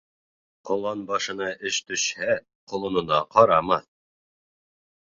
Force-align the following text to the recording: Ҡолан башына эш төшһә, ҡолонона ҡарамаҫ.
Ҡолан 0.69 1.03
башына 1.11 1.51
эш 1.71 1.79
төшһә, 1.91 2.41
ҡолонона 2.73 3.25
ҡарамаҫ. 3.39 3.89